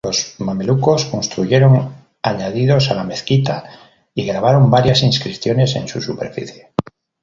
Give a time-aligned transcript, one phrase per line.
[0.03, 1.93] Los mamelucos construyeron
[2.23, 3.65] añadidos a la mezquita
[4.15, 6.73] y grabaron varias inscripciones en su superficie.